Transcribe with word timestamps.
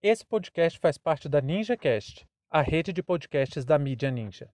Esse 0.00 0.24
podcast 0.24 0.78
faz 0.78 0.96
parte 0.96 1.28
da 1.28 1.40
NinjaCast, 1.40 2.24
a 2.48 2.62
rede 2.62 2.92
de 2.92 3.02
podcasts 3.02 3.64
da 3.64 3.76
mídia 3.76 4.12
Ninja. 4.12 4.48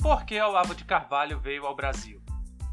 Por 0.00 0.24
que 0.24 0.40
Olavo 0.40 0.74
de 0.74 0.86
Carvalho 0.86 1.38
veio 1.38 1.66
ao 1.66 1.76
Brasil? 1.76 2.22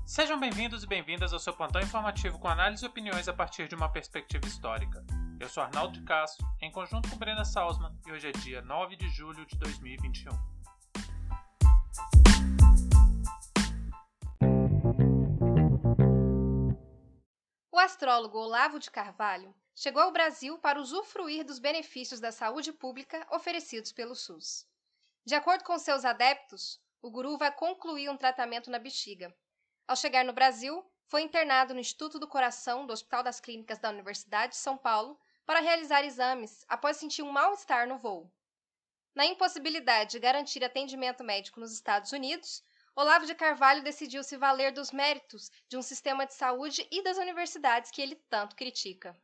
Sejam 0.05 0.39
bem-vindos 0.39 0.85
e 0.85 0.87
bem-vindas 0.87 1.33
ao 1.33 1.39
seu 1.39 1.51
plantão 1.51 1.81
informativo 1.81 2.39
com 2.39 2.47
análise 2.47 2.85
e 2.85 2.87
opiniões 2.87 3.27
a 3.27 3.33
partir 3.33 3.67
de 3.67 3.75
uma 3.75 3.91
perspectiva 3.91 4.47
histórica. 4.47 5.03
Eu 5.37 5.49
sou 5.49 5.63
Arnaldo 5.63 5.99
de 5.99 6.05
Castro, 6.05 6.47
em 6.61 6.71
conjunto 6.71 7.09
com 7.09 7.17
Brenda 7.17 7.43
Salzman, 7.43 7.91
e 8.07 8.11
hoje 8.13 8.29
é 8.29 8.31
dia 8.31 8.61
9 8.61 8.95
de 8.95 9.09
julho 9.09 9.45
de 9.45 9.57
2021. 9.57 10.50
Astrólogo 17.81 18.37
Olavo 18.37 18.79
de 18.79 18.91
Carvalho 18.91 19.55
chegou 19.75 20.01
ao 20.03 20.11
Brasil 20.11 20.57
para 20.59 20.79
usufruir 20.79 21.43
dos 21.43 21.59
benefícios 21.59 22.19
da 22.19 22.31
saúde 22.31 22.71
pública 22.71 23.25
oferecidos 23.31 23.91
pelo 23.91 24.15
SUS. 24.15 24.67
De 25.25 25.35
acordo 25.35 25.63
com 25.63 25.77
seus 25.77 26.05
adeptos, 26.05 26.79
o 27.01 27.09
guru 27.09 27.37
vai 27.37 27.51
concluir 27.51 28.09
um 28.09 28.17
tratamento 28.17 28.69
na 28.69 28.77
bexiga. 28.77 29.35
Ao 29.87 29.95
chegar 29.95 30.23
no 30.23 30.33
Brasil, 30.33 30.85
foi 31.07 31.23
internado 31.23 31.73
no 31.73 31.79
Instituto 31.79 32.19
do 32.19 32.27
Coração 32.27 32.85
do 32.85 32.93
Hospital 32.93 33.23
das 33.23 33.39
Clínicas 33.39 33.79
da 33.79 33.89
Universidade 33.89 34.53
de 34.53 34.59
São 34.59 34.77
Paulo 34.77 35.19
para 35.45 35.59
realizar 35.59 36.05
exames 36.05 36.63
após 36.69 36.97
sentir 36.97 37.23
um 37.23 37.31
mal-estar 37.31 37.87
no 37.87 37.97
voo. 37.97 38.31
Na 39.13 39.25
impossibilidade 39.25 40.11
de 40.11 40.19
garantir 40.19 40.63
atendimento 40.63 41.23
médico 41.23 41.59
nos 41.59 41.73
Estados 41.73 42.11
Unidos, 42.11 42.63
Olavo 42.93 43.25
de 43.25 43.33
Carvalho 43.33 43.81
decidiu 43.81 44.21
se 44.21 44.35
valer 44.35 44.73
dos 44.73 44.91
méritos 44.91 45.49
de 45.69 45.77
um 45.77 45.81
sistema 45.81 46.25
de 46.25 46.33
saúde 46.33 46.85
e 46.91 47.01
das 47.01 47.17
universidades 47.17 47.89
que 47.89 48.01
ele 48.01 48.15
tanto 48.29 48.53
critica. 48.55 49.17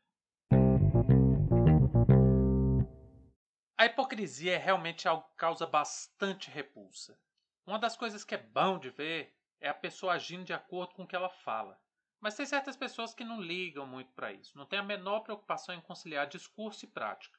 A 3.77 3.85
hipocrisia 3.85 4.53
é 4.53 4.57
realmente 4.57 5.07
algo 5.07 5.27
que 5.29 5.35
causa 5.35 5.67
bastante 5.67 6.49
repulsa. 6.49 7.19
Uma 7.65 7.77
das 7.77 7.97
coisas 7.97 8.23
que 8.23 8.35
é 8.35 8.37
bom 8.37 8.79
de 8.79 8.89
ver 8.89 9.35
é 9.59 9.67
a 9.67 9.73
pessoa 9.73 10.13
agindo 10.13 10.45
de 10.45 10.53
acordo 10.53 10.95
com 10.95 11.03
o 11.03 11.07
que 11.07 11.15
ela 11.15 11.29
fala. 11.29 11.77
Mas 12.21 12.35
tem 12.35 12.45
certas 12.45 12.77
pessoas 12.77 13.13
que 13.13 13.25
não 13.25 13.41
ligam 13.41 13.85
muito 13.85 14.11
para 14.13 14.31
isso, 14.31 14.57
não 14.57 14.65
tem 14.65 14.79
a 14.79 14.83
menor 14.83 15.19
preocupação 15.19 15.75
em 15.75 15.81
conciliar 15.81 16.25
discurso 16.25 16.85
e 16.85 16.87
prática. 16.87 17.37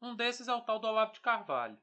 Um 0.00 0.14
desses 0.14 0.46
é 0.46 0.54
o 0.54 0.62
tal 0.62 0.78
do 0.78 0.86
Olavo 0.86 1.12
de 1.12 1.20
Carvalho. 1.20 1.78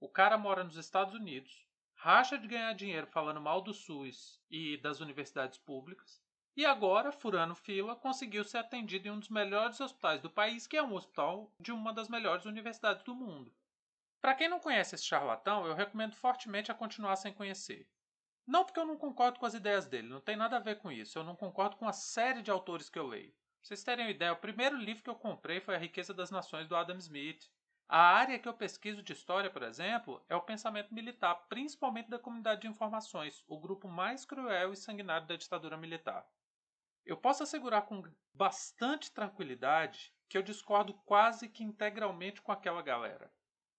O 0.00 0.08
cara 0.08 0.38
mora 0.38 0.64
nos 0.64 0.76
Estados 0.76 1.12
Unidos, 1.12 1.66
racha 2.02 2.36
de 2.36 2.48
ganhar 2.48 2.72
dinheiro 2.72 3.06
falando 3.06 3.40
mal 3.40 3.60
do 3.60 3.72
SUS 3.72 4.42
e 4.50 4.76
das 4.78 4.98
universidades 4.98 5.56
públicas, 5.56 6.20
e 6.56 6.66
agora, 6.66 7.12
furando 7.12 7.54
fila, 7.54 7.94
conseguiu 7.94 8.42
ser 8.42 8.58
atendido 8.58 9.06
em 9.06 9.12
um 9.12 9.20
dos 9.20 9.28
melhores 9.28 9.80
hospitais 9.80 10.20
do 10.20 10.28
país, 10.28 10.66
que 10.66 10.76
é 10.76 10.82
um 10.82 10.94
hospital 10.94 11.54
de 11.60 11.70
uma 11.70 11.92
das 11.92 12.08
melhores 12.08 12.44
universidades 12.44 13.04
do 13.04 13.14
mundo. 13.14 13.54
Para 14.20 14.34
quem 14.34 14.48
não 14.48 14.58
conhece 14.58 14.96
esse 14.96 15.04
charlatão, 15.04 15.64
eu 15.64 15.76
recomendo 15.76 16.16
fortemente 16.16 16.72
a 16.72 16.74
continuar 16.74 17.14
sem 17.14 17.32
conhecer. 17.32 17.88
Não 18.44 18.64
porque 18.64 18.80
eu 18.80 18.84
não 18.84 18.96
concordo 18.96 19.38
com 19.38 19.46
as 19.46 19.54
ideias 19.54 19.86
dele, 19.86 20.08
não 20.08 20.20
tem 20.20 20.34
nada 20.34 20.56
a 20.56 20.60
ver 20.60 20.78
com 20.78 20.90
isso. 20.90 21.16
Eu 21.16 21.22
não 21.22 21.36
concordo 21.36 21.76
com 21.76 21.86
a 21.86 21.92
série 21.92 22.42
de 22.42 22.50
autores 22.50 22.90
que 22.90 22.98
eu 22.98 23.06
leio. 23.06 23.30
Pra 23.30 23.36
vocês 23.62 23.84
terem 23.84 24.06
uma 24.06 24.10
ideia, 24.10 24.32
o 24.32 24.36
primeiro 24.36 24.76
livro 24.76 25.04
que 25.04 25.10
eu 25.10 25.14
comprei 25.14 25.60
foi 25.60 25.76
A 25.76 25.78
Riqueza 25.78 26.12
das 26.12 26.32
Nações 26.32 26.66
do 26.66 26.74
Adam 26.74 26.98
Smith. 26.98 27.48
A 27.88 27.98
área 27.98 28.38
que 28.38 28.48
eu 28.48 28.54
pesquiso 28.54 29.02
de 29.02 29.12
história, 29.12 29.50
por 29.50 29.62
exemplo, 29.62 30.24
é 30.28 30.34
o 30.34 30.40
pensamento 30.40 30.94
militar, 30.94 31.34
principalmente 31.48 32.08
da 32.08 32.18
comunidade 32.18 32.62
de 32.62 32.68
informações, 32.68 33.44
o 33.46 33.58
grupo 33.58 33.86
mais 33.86 34.24
cruel 34.24 34.72
e 34.72 34.76
sanguinário 34.76 35.26
da 35.26 35.36
ditadura 35.36 35.76
militar. 35.76 36.26
Eu 37.04 37.16
posso 37.16 37.42
assegurar 37.42 37.82
com 37.82 38.02
bastante 38.32 39.10
tranquilidade 39.10 40.14
que 40.28 40.38
eu 40.38 40.42
discordo 40.42 40.94
quase 41.04 41.48
que 41.48 41.64
integralmente 41.64 42.40
com 42.40 42.52
aquela 42.52 42.80
galera. 42.80 43.30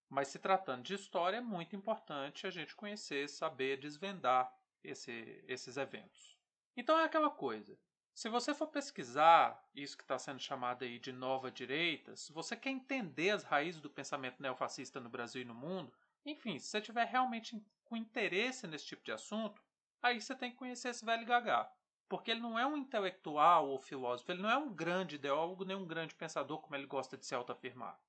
Mas 0.09 0.27
se 0.27 0.37
tratando 0.37 0.83
de 0.83 0.93
história, 0.93 1.37
é 1.37 1.41
muito 1.41 1.75
importante 1.75 2.45
a 2.45 2.51
gente 2.51 2.75
conhecer, 2.75 3.27
saber, 3.27 3.79
desvendar 3.79 4.53
esse, 4.83 5.43
esses 5.47 5.77
eventos. 5.77 6.37
Então 6.77 6.99
é 6.99 7.05
aquela 7.05 7.31
coisa. 7.31 7.75
Se 8.13 8.29
você 8.29 8.53
for 8.53 8.67
pesquisar 8.67 9.67
isso 9.73 9.97
que 9.97 10.03
está 10.03 10.19
sendo 10.19 10.39
chamado 10.39 10.83
aí 10.83 10.99
de 10.99 11.11
nova 11.11 11.49
direita, 11.49 12.15
se 12.15 12.31
você 12.31 12.55
quer 12.55 12.69
entender 12.69 13.31
as 13.31 13.43
raízes 13.43 13.81
do 13.81 13.89
pensamento 13.89 14.39
neofascista 14.39 14.99
no 14.99 15.09
Brasil 15.09 15.41
e 15.41 15.45
no 15.45 15.55
mundo, 15.55 15.91
enfim, 16.23 16.59
se 16.59 16.67
você 16.67 16.79
tiver 16.79 17.05
realmente 17.05 17.59
com 17.83 17.97
interesse 17.97 18.67
nesse 18.67 18.85
tipo 18.85 19.03
de 19.03 19.11
assunto, 19.11 19.61
aí 20.01 20.21
você 20.21 20.35
tem 20.35 20.51
que 20.51 20.57
conhecer 20.57 20.89
esse 20.89 21.03
velho 21.03 21.25
gagá. 21.25 21.71
Porque 22.07 22.29
ele 22.29 22.39
não 22.39 22.57
é 22.57 22.67
um 22.67 22.77
intelectual 22.77 23.67
ou 23.67 23.79
filósofo, 23.79 24.31
ele 24.31 24.43
não 24.43 24.49
é 24.49 24.57
um 24.57 24.71
grande 24.71 25.15
ideólogo 25.15 25.65
nem 25.65 25.75
um 25.75 25.87
grande 25.87 26.13
pensador, 26.13 26.59
como 26.59 26.75
ele 26.75 26.85
gosta 26.85 27.17
de 27.17 27.25
se 27.25 27.33
autoafirmar. 27.33 27.99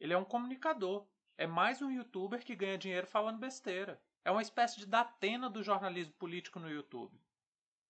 Ele 0.00 0.12
é 0.12 0.18
um 0.18 0.24
comunicador, 0.24 1.06
é 1.36 1.46
mais 1.46 1.80
um 1.80 1.92
youtuber 1.92 2.44
que 2.44 2.56
ganha 2.56 2.76
dinheiro 2.76 3.06
falando 3.06 3.38
besteira. 3.38 4.02
É 4.24 4.32
uma 4.32 4.42
espécie 4.42 4.78
de 4.80 4.86
datena 4.86 5.48
do 5.48 5.62
jornalismo 5.62 6.12
político 6.14 6.58
no 6.58 6.68
YouTube. 6.68 7.16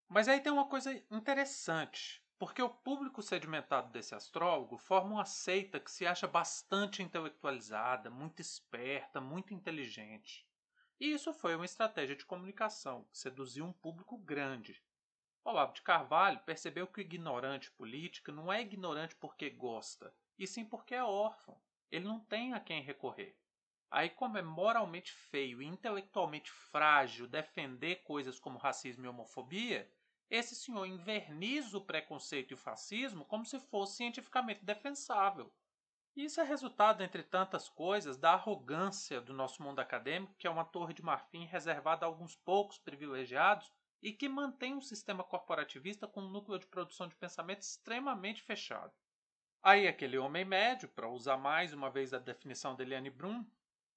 Mas 0.08 0.26
aí 0.26 0.40
tem 0.40 0.50
uma 0.50 0.66
coisa 0.66 0.90
interessante, 1.10 2.22
porque 2.38 2.62
o 2.62 2.70
público 2.70 3.22
sedimentado 3.22 3.92
desse 3.92 4.14
astrólogo 4.14 4.78
forma 4.78 5.16
uma 5.16 5.26
seita 5.26 5.78
que 5.78 5.90
se 5.90 6.06
acha 6.06 6.26
bastante 6.26 7.02
intelectualizada, 7.02 8.08
muito 8.08 8.40
esperta, 8.40 9.20
muito 9.20 9.52
inteligente. 9.52 10.48
E 10.98 11.12
isso 11.12 11.32
foi 11.34 11.54
uma 11.54 11.66
estratégia 11.66 12.16
de 12.16 12.24
comunicação 12.24 13.04
que 13.12 13.18
seduziu 13.18 13.66
um 13.66 13.72
público 13.72 14.16
grande. 14.16 14.82
Olavo 15.44 15.74
de 15.74 15.82
Carvalho 15.82 16.40
percebeu 16.40 16.86
que 16.86 17.00
o 17.00 17.02
ignorante 17.02 17.70
político 17.72 18.32
não 18.32 18.50
é 18.50 18.62
ignorante 18.62 19.14
porque 19.14 19.50
gosta, 19.50 20.14
e 20.38 20.46
sim 20.46 20.64
porque 20.64 20.94
é 20.94 21.04
órfão. 21.04 21.60
Ele 21.90 22.06
não 22.06 22.18
tem 22.18 22.54
a 22.54 22.60
quem 22.60 22.82
recorrer. 22.82 23.36
Aí, 23.90 24.10
como 24.10 24.36
é 24.36 24.42
moralmente 24.42 25.12
feio 25.12 25.62
e 25.62 25.66
intelectualmente 25.66 26.50
frágil 26.50 27.26
defender 27.26 28.02
coisas 28.02 28.38
como 28.38 28.58
racismo 28.58 29.04
e 29.04 29.08
homofobia, 29.08 29.90
esse 30.30 30.54
senhor 30.54 30.86
inverniza 30.86 31.78
o 31.78 31.84
preconceito 31.84 32.50
e 32.50 32.54
o 32.54 32.58
fascismo 32.58 33.24
como 33.24 33.44
se 33.44 33.58
fosse 33.58 33.96
cientificamente 33.96 34.64
defensável. 34.64 35.52
Isso 36.14 36.40
é 36.40 36.44
resultado, 36.44 37.02
entre 37.02 37.22
tantas 37.22 37.68
coisas, 37.68 38.16
da 38.16 38.32
arrogância 38.32 39.20
do 39.20 39.32
nosso 39.32 39.62
mundo 39.62 39.78
acadêmico, 39.78 40.34
que 40.36 40.46
é 40.46 40.50
uma 40.50 40.64
torre 40.64 40.92
de 40.92 41.02
marfim 41.02 41.44
reservada 41.44 42.04
a 42.04 42.08
alguns 42.08 42.34
poucos 42.34 42.78
privilegiados 42.78 43.70
e 44.02 44.12
que 44.12 44.28
mantém 44.28 44.74
um 44.74 44.80
sistema 44.80 45.22
corporativista 45.22 46.06
com 46.08 46.20
um 46.20 46.30
núcleo 46.30 46.58
de 46.58 46.66
produção 46.66 47.06
de 47.08 47.14
pensamento 47.14 47.62
extremamente 47.62 48.42
fechado. 48.42 48.92
Aí 49.62 49.88
aquele 49.88 50.18
homem 50.18 50.44
médio, 50.44 50.88
para 50.88 51.08
usar 51.08 51.36
mais 51.36 51.72
uma 51.72 51.90
vez 51.90 52.12
a 52.12 52.18
definição 52.18 52.74
de 52.74 52.82
Eliane 52.82 53.10
Brum, 53.10 53.44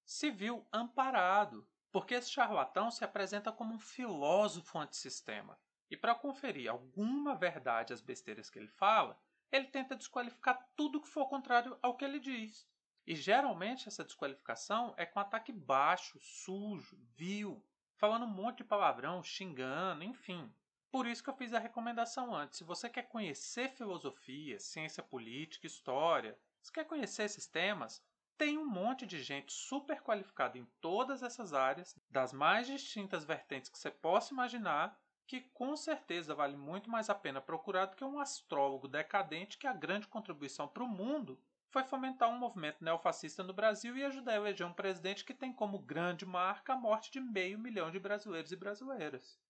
se 0.04 0.30
viu 0.30 0.66
amparado, 0.72 1.68
porque 1.90 2.14
esse 2.14 2.30
charlatão 2.30 2.90
se 2.90 3.04
apresenta 3.04 3.52
como 3.52 3.74
um 3.74 3.78
filósofo 3.78 4.78
antissistema. 4.78 5.58
E 5.92 5.96
para 5.96 6.14
conferir 6.14 6.70
alguma 6.70 7.34
verdade 7.34 7.92
às 7.92 8.00
besteiras 8.00 8.48
que 8.48 8.58
ele 8.58 8.66
fala, 8.66 9.20
ele 9.52 9.66
tenta 9.66 9.94
desqualificar 9.94 10.66
tudo 10.74 11.02
que 11.02 11.06
for 11.06 11.28
contrário 11.28 11.78
ao 11.82 11.98
que 11.98 12.02
ele 12.02 12.18
diz. 12.18 12.66
E 13.06 13.14
geralmente 13.14 13.88
essa 13.88 14.02
desqualificação 14.02 14.94
é 14.96 15.04
com 15.04 15.20
ataque 15.20 15.52
baixo, 15.52 16.18
sujo, 16.18 16.98
vil, 17.14 17.62
falando 17.98 18.24
um 18.24 18.30
monte 18.30 18.58
de 18.58 18.64
palavrão, 18.64 19.22
xingando, 19.22 20.02
enfim. 20.02 20.50
Por 20.90 21.06
isso 21.06 21.22
que 21.22 21.28
eu 21.28 21.36
fiz 21.36 21.52
a 21.52 21.58
recomendação 21.58 22.34
antes. 22.34 22.56
Se 22.56 22.64
você 22.64 22.88
quer 22.88 23.02
conhecer 23.02 23.68
filosofia, 23.68 24.58
ciência 24.58 25.02
política, 25.02 25.66
história, 25.66 26.38
se 26.62 26.72
quer 26.72 26.86
conhecer 26.86 27.24
esses 27.24 27.46
temas, 27.46 28.02
tem 28.38 28.56
um 28.56 28.66
monte 28.66 29.04
de 29.04 29.22
gente 29.22 29.52
super 29.52 30.00
qualificada 30.00 30.56
em 30.56 30.64
todas 30.80 31.22
essas 31.22 31.52
áreas, 31.52 31.94
das 32.08 32.32
mais 32.32 32.66
distintas 32.66 33.26
vertentes 33.26 33.68
que 33.68 33.78
você 33.78 33.90
possa 33.90 34.32
imaginar, 34.32 34.98
que 35.26 35.40
com 35.40 35.76
certeza 35.76 36.34
vale 36.34 36.56
muito 36.56 36.90
mais 36.90 37.08
a 37.08 37.14
pena 37.14 37.40
procurar 37.40 37.86
do 37.86 37.96
que 37.96 38.04
um 38.04 38.18
astrólogo 38.18 38.88
decadente 38.88 39.58
que 39.58 39.66
a 39.66 39.72
grande 39.72 40.06
contribuição 40.06 40.68
para 40.68 40.82
o 40.82 40.88
mundo 40.88 41.40
foi 41.72 41.84
fomentar 41.84 42.28
um 42.28 42.38
movimento 42.38 42.84
neofascista 42.84 43.42
no 43.42 43.54
Brasil 43.54 43.96
e 43.96 44.04
ajudar 44.04 44.32
a 44.32 44.36
eleger 44.36 44.66
um 44.66 44.74
presidente 44.74 45.24
que 45.24 45.32
tem 45.32 45.52
como 45.52 45.78
grande 45.78 46.26
marca 46.26 46.74
a 46.74 46.76
morte 46.76 47.10
de 47.10 47.18
meio 47.18 47.58
milhão 47.58 47.90
de 47.90 47.98
brasileiros 47.98 48.52
e 48.52 48.56
brasileiras. 48.56 49.40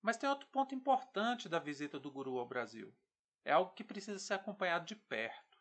Mas 0.00 0.16
tem 0.16 0.28
outro 0.28 0.46
ponto 0.48 0.74
importante 0.74 1.48
da 1.48 1.58
visita 1.58 1.98
do 1.98 2.12
guru 2.12 2.38
ao 2.38 2.46
Brasil. 2.46 2.94
É 3.44 3.52
algo 3.52 3.72
que 3.74 3.82
precisa 3.82 4.18
ser 4.20 4.34
acompanhado 4.34 4.86
de 4.86 4.94
perto. 4.94 5.58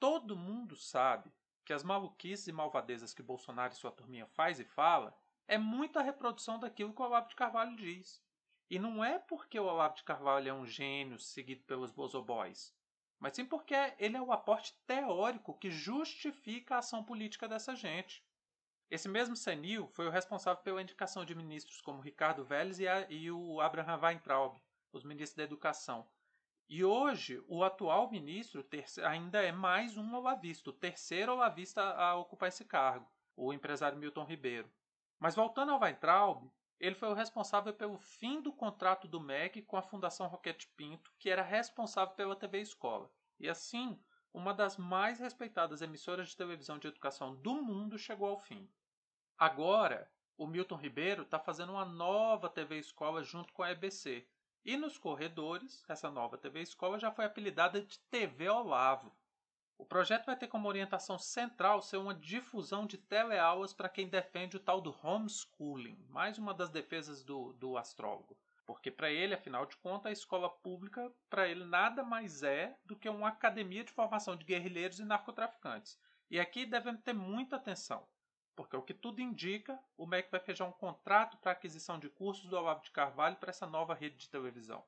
Todo 0.00 0.36
mundo 0.36 0.74
sabe 0.74 1.32
que 1.64 1.72
as 1.72 1.84
maluquices 1.84 2.48
e 2.48 2.52
malvadezas 2.52 3.14
que 3.14 3.22
Bolsonaro 3.22 3.72
e 3.72 3.76
sua 3.76 3.92
turminha 3.92 4.26
faz 4.26 4.58
e 4.58 4.64
fala 4.64 5.16
é 5.46 5.56
muito 5.56 5.98
a 5.98 6.02
reprodução 6.02 6.58
daquilo 6.58 6.92
que 6.92 7.00
o 7.00 7.04
Olavo 7.04 7.28
de 7.28 7.36
Carvalho 7.36 7.76
diz. 7.76 8.22
E 8.70 8.78
não 8.78 9.04
é 9.04 9.18
porque 9.18 9.58
o 9.60 9.64
Olavo 9.64 9.96
de 9.96 10.04
Carvalho 10.04 10.48
é 10.48 10.52
um 10.52 10.66
gênio 10.66 11.18
seguido 11.18 11.62
pelos 11.64 11.92
bozoboys, 11.92 12.74
mas 13.18 13.34
sim 13.34 13.44
porque 13.44 13.74
ele 13.98 14.16
é 14.16 14.22
o 14.22 14.32
aporte 14.32 14.74
teórico 14.86 15.54
que 15.54 15.70
justifica 15.70 16.74
a 16.74 16.78
ação 16.78 17.04
política 17.04 17.46
dessa 17.46 17.74
gente. 17.76 18.24
Esse 18.90 19.08
mesmo 19.08 19.34
senil 19.34 19.86
foi 19.88 20.06
o 20.06 20.10
responsável 20.10 20.62
pela 20.62 20.82
indicação 20.82 21.24
de 21.24 21.34
ministros 21.34 21.80
como 21.80 22.02
Ricardo 22.02 22.44
Vélez 22.44 22.78
e, 22.78 22.86
a, 22.86 23.10
e 23.10 23.30
o 23.30 23.60
Abraham 23.60 23.98
Weintraub, 24.00 24.56
os 24.92 25.04
ministros 25.04 25.36
da 25.36 25.42
Educação. 25.42 26.06
E 26.68 26.84
hoje, 26.84 27.42
o 27.46 27.62
atual 27.62 28.10
ministro 28.10 28.64
ainda 29.04 29.42
é 29.42 29.52
mais 29.52 29.96
um 29.96 30.14
olavista, 30.14 30.70
o 30.70 30.72
terceiro 30.72 31.32
olavista 31.32 31.82
a 31.82 32.16
ocupar 32.16 32.48
esse 32.48 32.64
cargo, 32.64 33.10
o 33.36 33.52
empresário 33.52 33.98
Milton 33.98 34.24
Ribeiro. 34.24 34.70
Mas 35.18 35.34
voltando 35.34 35.72
ao 35.72 35.80
Weintraub, 35.80 36.50
ele 36.80 36.94
foi 36.94 37.08
o 37.08 37.14
responsável 37.14 37.72
pelo 37.72 37.98
fim 37.98 38.40
do 38.40 38.52
contrato 38.52 39.06
do 39.06 39.20
MEC 39.20 39.62
com 39.62 39.76
a 39.76 39.82
Fundação 39.82 40.26
Roquete 40.26 40.68
Pinto, 40.76 41.12
que 41.18 41.30
era 41.30 41.42
responsável 41.42 42.14
pela 42.14 42.36
TV 42.36 42.60
Escola. 42.60 43.10
E 43.38 43.48
assim, 43.48 43.98
uma 44.32 44.52
das 44.52 44.76
mais 44.76 45.20
respeitadas 45.20 45.80
emissoras 45.80 46.28
de 46.28 46.36
televisão 46.36 46.78
de 46.78 46.88
educação 46.88 47.36
do 47.36 47.54
mundo 47.62 47.96
chegou 47.96 48.28
ao 48.28 48.38
fim. 48.38 48.68
Agora, 49.38 50.10
o 50.36 50.46
Milton 50.46 50.76
Ribeiro 50.76 51.22
está 51.22 51.38
fazendo 51.38 51.72
uma 51.72 51.84
nova 51.84 52.48
TV 52.48 52.78
Escola 52.78 53.22
junto 53.22 53.52
com 53.52 53.62
a 53.62 53.70
EBC. 53.70 54.26
E 54.64 54.76
nos 54.76 54.98
corredores, 54.98 55.84
essa 55.88 56.10
nova 56.10 56.36
TV 56.38 56.62
Escola 56.62 56.98
já 56.98 57.12
foi 57.12 57.24
apelidada 57.24 57.80
de 57.80 57.98
TV 58.10 58.48
Olavo. 58.48 59.14
O 59.76 59.84
projeto 59.84 60.26
vai 60.26 60.36
ter 60.36 60.46
como 60.46 60.68
orientação 60.68 61.18
central 61.18 61.82
ser 61.82 61.96
uma 61.96 62.14
difusão 62.14 62.86
de 62.86 62.96
teleaulas 62.96 63.72
para 63.72 63.88
quem 63.88 64.08
defende 64.08 64.56
o 64.56 64.60
tal 64.60 64.80
do 64.80 64.94
homeschooling, 65.02 65.98
mais 66.08 66.38
uma 66.38 66.54
das 66.54 66.70
defesas 66.70 67.24
do, 67.24 67.52
do 67.54 67.76
astrólogo. 67.76 68.38
Porque 68.64 68.90
para 68.90 69.10
ele, 69.10 69.34
afinal 69.34 69.66
de 69.66 69.76
contas, 69.76 70.06
a 70.06 70.12
escola 70.12 70.48
pública, 70.48 71.12
para 71.28 71.48
ele, 71.48 71.64
nada 71.64 72.04
mais 72.04 72.42
é 72.42 72.78
do 72.84 72.96
que 72.96 73.08
uma 73.08 73.28
academia 73.28 73.84
de 73.84 73.92
formação 73.92 74.36
de 74.36 74.44
guerrilheiros 74.44 75.00
e 75.00 75.04
narcotraficantes. 75.04 75.98
E 76.30 76.38
aqui 76.38 76.64
devemos 76.64 77.02
ter 77.02 77.12
muita 77.12 77.56
atenção, 77.56 78.06
porque 78.56 78.76
o 78.76 78.82
que 78.82 78.94
tudo 78.94 79.20
indica, 79.20 79.78
o 79.96 80.06
MEC 80.06 80.30
vai 80.30 80.40
fechar 80.40 80.66
um 80.66 80.72
contrato 80.72 81.36
para 81.38 81.52
aquisição 81.52 81.98
de 81.98 82.08
cursos 82.08 82.46
do 82.46 82.56
Olavo 82.56 82.82
de 82.82 82.90
Carvalho 82.90 83.36
para 83.36 83.50
essa 83.50 83.66
nova 83.66 83.92
rede 83.92 84.16
de 84.16 84.30
televisão. 84.30 84.84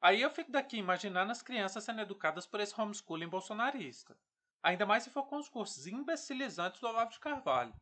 Aí 0.00 0.20
eu 0.20 0.30
fico 0.30 0.52
daqui 0.52 0.76
imaginando 0.76 1.32
as 1.32 1.42
crianças 1.42 1.84
sendo 1.84 2.00
educadas 2.00 2.46
por 2.46 2.60
esse 2.60 2.78
homeschooling 2.78 3.28
bolsonarista. 3.28 4.16
Ainda 4.62 4.84
mais 4.84 5.02
se 5.02 5.10
for 5.10 5.24
com 5.24 5.36
os 5.36 5.48
cursos 5.48 5.86
imbecilizantes 5.86 6.80
do 6.80 6.88
Olavo 6.88 7.10
de 7.10 7.20
Carvalho. 7.20 7.74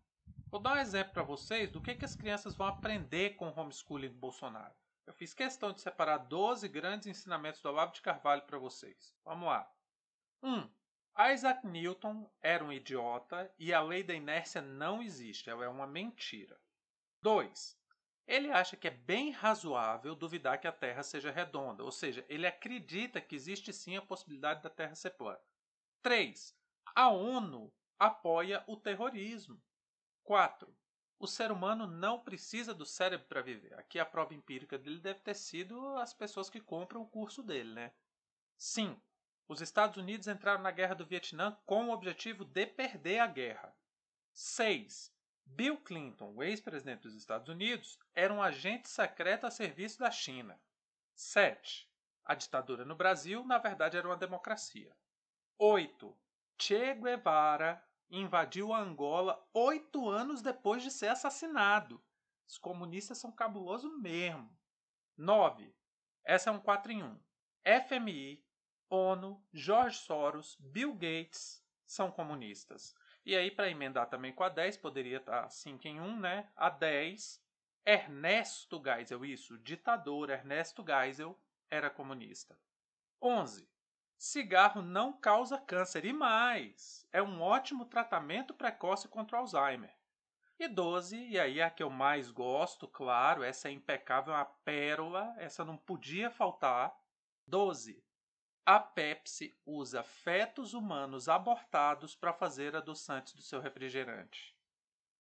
Vou 0.49 0.61
dar 0.61 0.77
um 0.77 0.81
exemplo 0.81 1.13
para 1.13 1.23
vocês 1.23 1.71
do 1.71 1.81
que, 1.81 1.95
que 1.95 2.05
as 2.05 2.15
crianças 2.15 2.55
vão 2.55 2.67
aprender 2.67 3.37
com 3.37 3.49
o 3.49 3.59
homeschooling 3.59 4.09
do 4.09 4.19
Bolsonaro. 4.19 4.75
Eu 5.07 5.13
fiz 5.13 5.35
questão 5.35 5.73
de 5.73 5.81
separar 5.81 6.19
12 6.19 6.69
grandes 6.69 7.07
ensinamentos 7.07 7.61
do 7.61 7.69
Olavo 7.69 7.93
de 7.93 8.01
Carvalho 8.01 8.43
para 8.43 8.59
vocês. 8.59 9.15
Vamos 9.25 9.49
lá. 9.49 9.71
1. 10.43 10.55
Um, 10.55 10.71
Isaac 11.33 11.67
Newton 11.67 12.31
era 12.43 12.65
um 12.65 12.73
idiota 12.73 13.53
e 13.59 13.73
a 13.73 13.81
lei 13.81 14.03
da 14.03 14.15
inércia 14.15 14.61
não 14.61 15.03
existe, 15.03 15.49
ela 15.49 15.65
é 15.65 15.69
uma 15.69 15.87
mentira. 15.87 16.61
2. 17.23 17.79
Ele 18.27 18.51
acha 18.51 18.77
que 18.77 18.89
é 18.89 18.91
bem 18.91 19.31
razoável 19.31 20.15
duvidar 20.15 20.59
que 20.59 20.67
a 20.67 20.73
Terra 20.73 21.03
seja 21.03 21.31
redonda, 21.31 21.85
ou 21.85 21.93
seja, 21.93 22.25
ele 22.29 22.47
acredita 22.47 23.21
que 23.21 23.35
existe 23.35 23.73
sim 23.73 23.97
a 23.97 24.03
possibilidade 24.03 24.63
da 24.63 24.71
Terra 24.71 24.95
ser 24.95 25.11
plana. 25.11 25.41
3. 26.03 26.57
A 26.95 27.09
ONU 27.09 27.73
apoia 27.99 28.65
o 28.67 28.77
terrorismo. 28.77 29.63
4. 30.23 30.75
O 31.19 31.27
ser 31.27 31.53
humano 31.53 31.87
não 31.87 32.21
precisa 32.21 32.75
do 32.75 32.85
cérebro 32.85 33.27
para 33.27 33.43
viver. 33.43 33.75
Aqui 33.79 33.99
a 33.99 34.07
prova 34.07 34.35
empírica 34.35 34.79
dele 34.79 35.01
deve 35.01 35.21
ter 35.21 35.35
sido 35.35 35.97
as 35.97 36.13
pessoas 36.13 36.51
que 36.51 36.61
compram 36.61 37.03
o 37.03 37.09
curso 37.09 37.43
dele, 37.43 37.73
né? 37.73 37.93
5. 38.57 39.01
Os 39.47 39.61
Estados 39.61 39.97
Unidos 39.97 40.27
entraram 40.27 40.63
na 40.63 40.71
guerra 40.71 40.95
do 40.95 41.07
Vietnã 41.07 41.57
com 41.67 41.89
o 41.89 41.93
objetivo 41.93 42.45
de 42.45 42.67
perder 42.67 43.21
a 43.21 43.27
guerra. 43.27 43.77
6. 44.33 45.14
Bill 45.47 45.77
Clinton, 45.79 46.33
o 46.35 46.43
ex-presidente 46.43 47.03
dos 47.03 47.15
Estados 47.15 47.49
Unidos, 47.49 47.99
era 48.15 48.33
um 48.33 48.43
agente 48.43 48.89
secreto 48.89 49.47
a 49.47 49.51
serviço 49.51 49.99
da 49.99 50.11
China. 50.11 50.61
7. 51.15 51.89
A 52.25 52.35
ditadura 52.35 52.85
no 52.85 52.97
Brasil, 52.97 53.45
na 53.45 53.59
verdade, 53.59 53.97
era 53.97 54.09
uma 54.09 54.17
democracia. 54.17 54.97
8. 55.59 56.17
Che 56.59 56.95
Guevara 56.95 57.83
invadiu 58.11 58.73
a 58.73 58.79
Angola 58.79 59.45
oito 59.53 60.09
anos 60.09 60.43
depois 60.43 60.83
de 60.83 60.91
ser 60.91 61.09
assassinado. 61.09 62.03
Os 62.47 62.59
comunistas 62.59 63.19
são 63.19 63.33
cabulosos 63.33 63.93
mesmo. 64.01 64.57
9. 65.17 65.75
Essa 66.25 66.51
é 66.51 66.53
um 66.53 66.61
4 66.61 66.93
em 66.93 67.03
1. 67.03 67.21
FMI, 67.89 68.45
ONU, 68.91 69.43
George 69.53 69.99
Soros, 69.99 70.57
Bill 70.61 70.93
Gates 70.95 71.65
são 71.87 72.11
comunistas. 72.11 72.95
E 73.25 73.35
aí, 73.35 73.51
para 73.51 73.71
emendar 73.71 74.09
também 74.09 74.33
com 74.33 74.45
a 74.45 74.49
10, 74.49 74.77
poderia 74.77 75.17
estar 75.17 75.49
5 75.49 75.89
em 75.89 76.01
1, 76.01 76.21
né? 76.21 76.49
A 76.55 76.69
10, 76.69 77.43
Ernesto 77.87 78.83
Geisel, 78.83 79.25
isso, 79.25 79.59
ditador 79.59 80.31
Ernesto 80.31 80.85
Geisel 80.87 81.39
era 81.71 81.89
comunista. 81.89 82.59
11. 83.21 83.69
Cigarro 84.17 84.83
não 84.83 85.13
causa 85.13 85.59
câncer 85.59 86.05
e 86.05 86.13
mais, 86.13 87.07
é 87.13 87.23
um 87.23 87.43
ótimo 87.43 87.85
tratamento 87.85 88.55
precoce 88.55 89.09
contra 89.09 89.39
Alzheimer. 89.39 89.95
E 90.59 90.69
12, 90.69 91.17
e 91.17 91.39
aí 91.39 91.61
a 91.61 91.69
que 91.69 91.83
eu 91.83 91.91
mais 91.91 92.31
gosto, 92.31 92.87
claro, 92.87 93.43
essa 93.43 93.69
é 93.69 93.73
impecável, 93.73 94.33
uma 94.33 94.45
pérola, 94.45 95.35
essa 95.39 95.65
não 95.65 95.77
podia 95.77 96.31
faltar. 96.31 96.95
12. 97.47 98.03
A 98.67 98.79
Pepsi 98.81 99.55
usa 99.67 100.03
fetos 100.03 100.73
humanos 100.73 101.29
abortados 101.29 102.15
para 102.15 102.33
fazer 102.33 102.75
adoçantes 102.75 103.35
do 103.35 103.43
seu 103.43 103.61
refrigerante. 103.61 104.57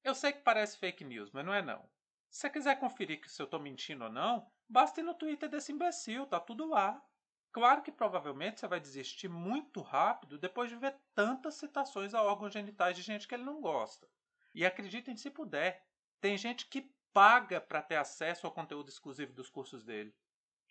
Eu 0.02 0.14
sei 0.14 0.32
que 0.32 0.40
parece 0.40 0.78
fake 0.78 1.04
news, 1.04 1.30
mas 1.30 1.44
não 1.44 1.52
é 1.52 1.60
não. 1.60 1.86
Se 2.30 2.40
você 2.40 2.50
quiser 2.50 2.80
conferir 2.80 3.20
se 3.28 3.42
eu 3.42 3.44
estou 3.44 3.60
mentindo 3.60 4.04
ou 4.04 4.10
não, 4.10 4.50
basta 4.66 5.00
ir 5.00 5.02
no 5.02 5.12
Twitter 5.12 5.46
desse 5.50 5.72
imbecil, 5.72 6.26
tá 6.26 6.40
tudo 6.40 6.64
lá. 6.64 7.04
Claro 7.52 7.82
que 7.82 7.92
provavelmente 7.92 8.60
você 8.60 8.66
vai 8.66 8.80
desistir 8.80 9.28
muito 9.28 9.82
rápido 9.82 10.38
depois 10.38 10.70
de 10.70 10.76
ver 10.76 10.98
tantas 11.14 11.56
citações 11.56 12.14
a 12.14 12.22
órgãos 12.22 12.52
genitais 12.52 12.96
de 12.96 13.02
gente 13.02 13.28
que 13.28 13.34
ele 13.34 13.44
não 13.44 13.60
gosta. 13.60 14.08
E 14.54 14.64
acreditem 14.64 15.18
se 15.18 15.30
puder, 15.30 15.86
tem 16.18 16.38
gente 16.38 16.66
que 16.66 16.90
paga 17.12 17.60
para 17.60 17.82
ter 17.82 17.96
acesso 17.96 18.46
ao 18.46 18.52
conteúdo 18.52 18.88
exclusivo 18.88 19.34
dos 19.34 19.50
cursos 19.50 19.84
dele. 19.84 20.16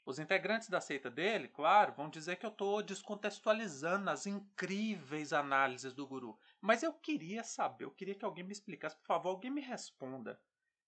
Os 0.05 0.19
integrantes 0.19 0.67
da 0.67 0.81
seita 0.81 1.09
dele, 1.09 1.47
claro, 1.47 1.93
vão 1.93 2.09
dizer 2.09 2.35
que 2.35 2.45
eu 2.45 2.49
estou 2.49 2.83
descontextualizando 2.83 4.09
as 4.09 4.27
incríveis 4.27 5.31
análises 5.31 5.93
do 5.93 6.05
guru. 6.05 6.37
Mas 6.59 6.83
eu 6.83 6.91
queria 6.91 7.41
saber, 7.41 7.85
eu 7.85 7.91
queria 7.91 8.13
que 8.13 8.25
alguém 8.25 8.43
me 8.43 8.51
explicasse, 8.51 8.97
por 8.97 9.05
favor, 9.05 9.29
alguém 9.29 9.49
me 9.49 9.61
responda. 9.61 10.37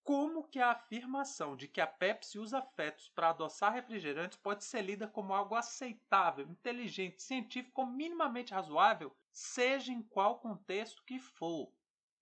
Como 0.04 0.44
que 0.44 0.60
a 0.60 0.72
afirmação 0.72 1.56
de 1.56 1.68
que 1.68 1.80
a 1.80 1.88
Pepsi 1.88 2.38
usa 2.38 2.62
fetos 2.62 3.08
para 3.08 3.30
adoçar 3.30 3.72
refrigerantes 3.72 4.38
pode 4.38 4.66
ser 4.66 4.82
lida 4.82 5.08
como 5.08 5.34
algo 5.34 5.56
aceitável, 5.56 6.46
inteligente, 6.48 7.24
científico 7.24 7.82
ou 7.82 7.88
minimamente 7.88 8.54
razoável, 8.54 9.16
seja 9.32 9.94
em 9.94 10.04
qual 10.04 10.40
contexto 10.40 11.04
que 11.06 11.20
for? 11.20 11.72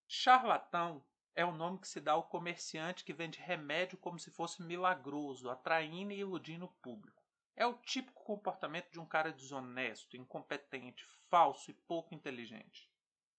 Charlatão 0.06 1.04
é 1.34 1.44
o 1.44 1.52
nome 1.52 1.78
que 1.78 1.88
se 1.88 2.00
dá 2.00 2.12
ao 2.12 2.28
comerciante 2.28 3.04
que 3.04 3.12
vende 3.12 3.40
remédio 3.40 3.98
como 3.98 4.18
se 4.18 4.30
fosse 4.30 4.62
milagroso, 4.62 5.50
atraindo 5.50 6.12
e 6.12 6.20
iludindo 6.20 6.66
o 6.66 6.72
público. 6.80 7.22
É 7.56 7.66
o 7.66 7.74
típico 7.74 8.22
comportamento 8.24 8.90
de 8.90 9.00
um 9.00 9.06
cara 9.06 9.32
desonesto, 9.32 10.16
incompetente, 10.16 11.04
falso 11.28 11.70
e 11.70 11.74
pouco 11.74 12.14
inteligente. 12.14 12.90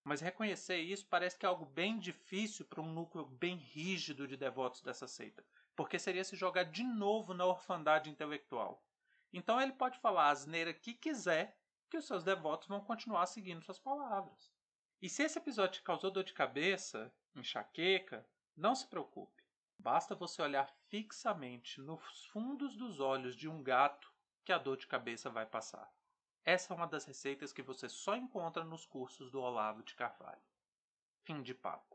Mas 0.04 0.22
reconhecer 0.22 0.78
isso 0.78 1.08
parece 1.08 1.38
que 1.38 1.46
é 1.46 1.50
algo 1.50 1.66
bem 1.66 1.98
difícil 1.98 2.66
para 2.66 2.82
um 2.82 2.94
núcleo 2.94 3.26
bem 3.26 3.58
rígido 3.58 4.28
de 4.28 4.38
devotos 4.38 4.82
dessa 4.82 5.08
seita, 5.08 5.44
porque 5.76 5.98
seria 5.98 6.24
se 6.24 6.36
jogar 6.36 6.64
de 6.64 6.84
novo 6.84 7.34
na 7.34 7.46
orfandade 7.46 8.10
intelectual. 8.10 8.84
Então 9.34 9.60
ele 9.60 9.74
pode 9.74 10.00
falar 10.00 10.28
a 10.28 10.32
asneira 10.32 10.74
que 10.74 10.94
quiser, 10.94 11.58
que 11.90 11.98
os 11.98 12.06
seus 12.06 12.24
devotos 12.24 12.68
vão 12.68 12.80
continuar 12.80 13.26
seguindo 13.26 13.64
suas 13.64 13.80
palavras. 13.80 14.55
E 15.06 15.10
se 15.10 15.22
esse 15.22 15.38
episódio 15.38 15.76
te 15.76 15.84
causou 15.84 16.10
dor 16.10 16.24
de 16.24 16.34
cabeça, 16.34 17.14
enxaqueca, 17.36 18.28
não 18.58 18.74
se 18.74 18.88
preocupe. 18.88 19.44
Basta 19.78 20.16
você 20.16 20.42
olhar 20.42 20.68
fixamente 20.90 21.80
nos 21.80 22.26
fundos 22.26 22.76
dos 22.76 23.00
olhos 23.00 23.36
de 23.36 23.48
um 23.48 23.62
gato 23.62 24.12
que 24.44 24.52
a 24.52 24.58
dor 24.58 24.78
de 24.78 24.88
cabeça 24.88 25.30
vai 25.30 25.46
passar. 25.46 25.94
Essa 26.44 26.74
é 26.74 26.76
uma 26.76 26.88
das 26.88 27.06
receitas 27.06 27.54
que 27.54 27.62
você 27.62 27.88
só 27.88 28.16
encontra 28.16 28.64
nos 28.64 28.84
cursos 28.84 29.30
do 29.30 29.40
Olavo 29.40 29.84
de 29.84 29.94
Carvalho. 29.94 30.42
Fim 31.24 31.44
de 31.44 31.54
papo. 31.54 31.95